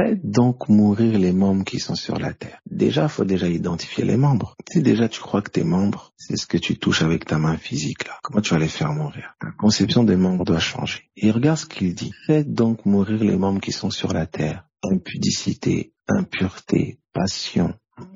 faites 0.00 0.24
donc 0.24 0.68
mourir 0.68 1.18
les 1.18 1.32
membres 1.32 1.64
qui 1.64 1.78
sont 1.78 1.94
sur 1.94 2.18
la 2.18 2.32
terre. 2.32 2.60
Déjà, 2.70 3.08
faut 3.08 3.24
déjà 3.24 3.48
identifier 3.48 4.04
les 4.04 4.16
membres. 4.16 4.56
Si 4.70 4.82
déjà 4.82 5.08
tu 5.08 5.20
crois 5.20 5.42
que 5.42 5.50
tes 5.50 5.64
membres, 5.64 6.12
c'est 6.16 6.36
ce 6.36 6.46
que 6.46 6.58
tu 6.58 6.78
touches 6.78 7.02
avec 7.02 7.24
ta 7.24 7.38
main 7.38 7.56
physique 7.56 8.06
là, 8.06 8.14
comment 8.22 8.40
tu 8.40 8.54
vas 8.54 8.60
les 8.60 8.68
faire 8.68 8.92
mourir? 8.92 9.34
La 9.42 9.52
conception 9.52 10.04
des 10.04 10.16
membres 10.16 10.44
doit 10.44 10.60
changer. 10.60 11.10
Et 11.16 11.30
regarde 11.30 11.58
ce 11.58 11.66
qu'il 11.66 11.94
dit. 11.94 12.12
Faites 12.26 12.52
donc 12.52 12.86
mourir 12.86 13.22
les 13.22 13.36
membres 13.36 13.60
qui 13.60 13.72
sont 13.72 13.90
sur 13.90 14.12
la 14.12 14.26
terre. 14.26 14.64
Impudicité, 14.82 15.92
impureté, 16.08 16.98
passion, 17.12 17.74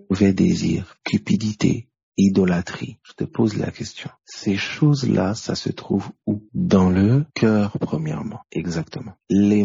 mauvais 0.09 0.32
désir, 0.32 0.96
cupidité, 1.05 1.89
idolâtrie. 2.16 2.98
Je 3.03 3.12
te 3.12 3.25
pose 3.25 3.57
la 3.57 3.71
question. 3.71 4.11
Ces 4.25 4.57
choses-là, 4.57 5.35
ça 5.35 5.55
se 5.55 5.71
trouve 5.71 6.09
où? 6.27 6.48
Dans 6.55 6.91
le 6.91 7.27
cœur, 7.35 7.77
premièrement. 7.80 8.41
Exactement. 8.53 9.12
Les 9.29 9.64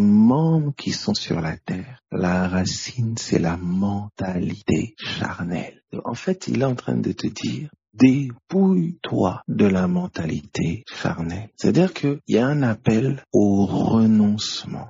qui 0.78 0.92
sont 0.92 1.14
sur 1.14 1.42
la 1.42 1.58
terre, 1.58 2.02
la 2.12 2.48
racine, 2.48 3.16
c'est 3.18 3.40
la 3.40 3.58
mentalité 3.58 4.96
charnelle. 4.98 5.82
En 6.06 6.14
fait, 6.14 6.48
il 6.48 6.62
est 6.62 6.66
en 6.66 6.76
train 6.76 6.96
de 6.96 7.12
te 7.12 7.28
dire, 7.28 7.70
dépouille-toi 7.94 9.42
de 9.48 9.66
la 9.66 9.88
mentalité 9.88 10.84
charnelle. 10.92 11.50
C'est-à-dire 11.56 11.94
qu'il 11.94 12.20
y 12.28 12.38
a 12.38 12.48
un 12.48 12.62
appel 12.62 13.24
au 13.34 13.66
renoncement. 13.66 14.90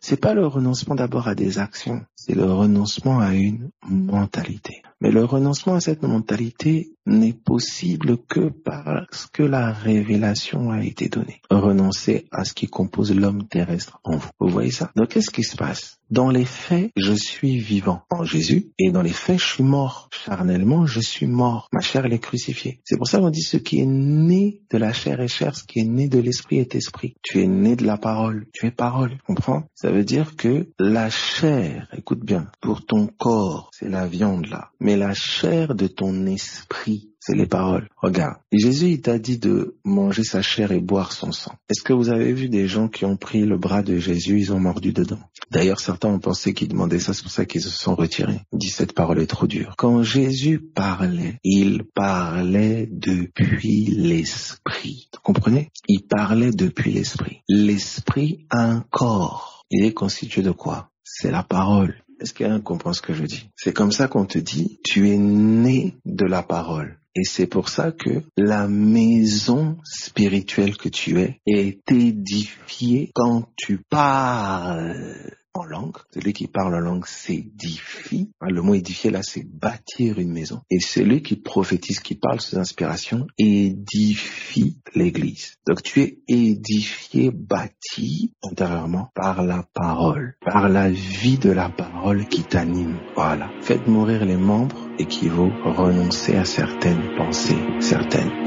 C'est 0.00 0.20
pas 0.20 0.34
le 0.34 0.46
renoncement 0.46 0.94
d'abord 0.94 1.28
à 1.28 1.34
des 1.34 1.58
actions, 1.58 2.02
c'est 2.16 2.34
le 2.34 2.52
renoncement 2.52 3.20
à 3.20 3.34
une 3.34 3.70
mentalité. 3.88 4.82
Mais 5.00 5.10
le 5.10 5.24
renoncement 5.24 5.74
à 5.74 5.80
cette 5.80 6.02
mentalité 6.02 6.92
n'est 7.06 7.32
possible 7.32 8.18
que 8.28 8.48
parce 8.48 9.26
que 9.26 9.42
la 9.42 9.72
révélation 9.72 10.70
a 10.70 10.84
été 10.84 11.08
donnée. 11.08 11.40
Renoncer 11.50 12.26
à 12.30 12.44
ce 12.44 12.54
qui 12.54 12.66
compose 12.66 13.14
l'homme 13.14 13.48
terrestre 13.48 14.00
en 14.04 14.16
vous. 14.16 14.30
Vous 14.38 14.48
voyez 14.48 14.70
ça? 14.70 14.90
Donc 14.96 15.08
qu'est-ce 15.08 15.30
qui 15.30 15.42
se 15.42 15.56
passe? 15.56 15.98
Dans 16.10 16.30
les 16.30 16.44
faits, 16.44 16.90
je 16.96 17.12
suis 17.12 17.58
vivant 17.58 18.02
en 18.10 18.24
Jésus 18.24 18.72
et 18.78 18.90
dans 18.90 19.02
les 19.02 19.12
faits, 19.12 19.38
je 19.38 19.46
suis 19.46 19.62
mort. 19.62 20.08
Charnellement, 20.10 20.84
je 20.84 20.98
suis 20.98 21.28
mort. 21.28 21.68
Ma 21.72 21.80
chair, 21.80 22.04
elle 22.04 22.12
est 22.12 22.18
crucifiée. 22.18 22.80
C'est 22.84 22.96
pour 22.96 23.06
ça 23.06 23.20
qu'on 23.20 23.30
dit 23.30 23.42
ce 23.42 23.56
qui 23.56 23.78
est 23.78 23.86
né 23.86 24.60
de 24.70 24.78
la 24.78 24.92
chair 24.92 25.20
est 25.20 25.28
chair, 25.28 25.54
ce 25.54 25.62
qui 25.62 25.78
est 25.78 25.84
né 25.84 26.08
de 26.08 26.18
l'esprit 26.18 26.58
est 26.58 26.74
esprit. 26.74 27.14
Tu 27.22 27.40
es 27.40 27.46
né 27.46 27.76
de 27.76 27.86
la 27.86 27.96
parole, 27.96 28.46
tu 28.52 28.66
es 28.66 28.72
parole. 28.72 29.18
Comprends? 29.24 29.64
Ça 29.74 29.92
veut 29.92 30.04
dire 30.04 30.34
que 30.34 30.68
la 30.80 31.10
chair, 31.10 31.88
écoute 31.96 32.24
bien, 32.24 32.50
pour 32.60 32.84
ton 32.84 33.06
corps, 33.06 33.70
c'est 33.72 33.88
la 33.88 34.08
viande 34.08 34.46
là. 34.46 34.70
Mais 34.80 34.96
la 34.96 35.14
chair 35.14 35.76
de 35.76 35.86
ton 35.86 36.26
esprit, 36.26 36.89
c'est 37.20 37.36
les 37.36 37.46
paroles. 37.46 37.88
Regarde, 37.96 38.38
Jésus 38.50 38.88
il 38.88 39.00
t'a 39.00 39.18
dit 39.18 39.38
de 39.38 39.76
manger 39.84 40.24
sa 40.24 40.42
chair 40.42 40.72
et 40.72 40.80
boire 40.80 41.12
son 41.12 41.32
sang. 41.32 41.52
Est-ce 41.68 41.82
que 41.82 41.92
vous 41.92 42.08
avez 42.08 42.32
vu 42.32 42.48
des 42.48 42.66
gens 42.66 42.88
qui 42.88 43.04
ont 43.04 43.16
pris 43.16 43.44
le 43.44 43.58
bras 43.58 43.82
de 43.82 43.98
Jésus, 43.98 44.38
ils 44.40 44.52
ont 44.52 44.60
mordu 44.60 44.92
dedans? 44.92 45.20
D'ailleurs, 45.50 45.80
certains 45.80 46.08
ont 46.08 46.18
pensé 46.18 46.54
qu'il 46.54 46.68
demandait 46.68 46.98
ça, 46.98 47.12
c'est 47.12 47.22
pour 47.22 47.30
ça 47.30 47.44
qu'ils 47.44 47.60
se 47.60 47.70
sont 47.70 47.94
retirés. 47.94 48.40
Il 48.52 48.58
dit 48.58 48.70
cette 48.70 48.94
parole 48.94 49.20
est 49.20 49.26
trop 49.26 49.46
dure. 49.46 49.74
Quand 49.76 50.02
Jésus 50.02 50.58
parlait, 50.60 51.38
il 51.44 51.84
parlait 51.94 52.88
depuis 52.90 53.86
l'esprit. 53.86 55.08
Vous 55.12 55.20
comprenez? 55.22 55.70
Il 55.88 56.06
parlait 56.06 56.52
depuis 56.52 56.92
l'esprit. 56.92 57.42
L'esprit 57.48 58.46
a 58.50 58.64
un 58.64 58.80
corps. 58.90 59.64
Il 59.70 59.84
est 59.84 59.92
constitué 59.94 60.42
de 60.42 60.50
quoi? 60.50 60.90
C'est 61.04 61.30
la 61.30 61.42
parole. 61.42 62.02
Est-ce 62.20 62.34
qu'il 62.34 62.46
y 62.46 62.50
a 62.50 62.52
un 62.52 62.60
comprend 62.60 62.92
ce 62.92 63.02
que 63.02 63.14
je 63.14 63.24
dis? 63.24 63.48
C'est 63.56 63.72
comme 63.72 63.92
ça 63.92 64.08
qu'on 64.08 64.26
te 64.26 64.38
dit, 64.38 64.78
tu 64.84 65.08
es 65.10 65.16
né 65.16 65.96
de 66.04 66.26
la 66.26 66.42
parole. 66.42 66.98
Et 67.16 67.24
c'est 67.24 67.46
pour 67.46 67.68
ça 67.68 67.90
que 67.90 68.22
la 68.36 68.68
maison 68.68 69.78
spirituelle 69.84 70.76
que 70.76 70.88
tu 70.88 71.18
es 71.18 71.40
est 71.46 71.90
édifiée 71.90 73.10
quand 73.14 73.48
tu 73.56 73.78
parles 73.78 75.34
en 75.54 75.64
langue. 75.64 75.96
Celui 76.14 76.32
qui 76.32 76.46
parle 76.46 76.74
en 76.74 76.80
langue 76.80 77.06
s'édifie. 77.06 78.30
Ah, 78.40 78.50
le 78.50 78.62
mot 78.62 78.74
édifier 78.74 79.10
là, 79.10 79.20
c'est 79.22 79.44
bâtir 79.44 80.18
une 80.18 80.32
maison. 80.32 80.62
Et 80.70 80.80
celui 80.80 81.22
qui 81.22 81.36
prophétise, 81.36 82.00
qui 82.00 82.14
parle 82.14 82.40
sous 82.40 82.58
inspiration, 82.58 83.26
édifie 83.38 84.78
l'église. 84.94 85.56
Donc 85.66 85.82
tu 85.82 86.00
es 86.00 86.18
édifié, 86.28 87.30
bâti 87.30 88.34
intérieurement 88.42 89.10
par 89.14 89.42
la 89.42 89.64
parole, 89.74 90.36
par 90.44 90.68
la 90.68 90.90
vie 90.90 91.38
de 91.38 91.50
la 91.50 91.68
parole 91.68 92.26
qui 92.26 92.42
t'anime. 92.42 92.98
Voilà. 93.14 93.50
Faites 93.60 93.86
mourir 93.86 94.24
les 94.24 94.36
membres 94.36 94.88
équivaut 94.98 95.50
renoncer 95.64 96.36
à 96.36 96.44
certaines 96.44 97.16
pensées, 97.16 97.58
certaines 97.80 98.44